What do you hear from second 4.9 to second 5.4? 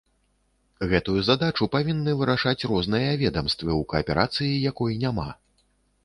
няма.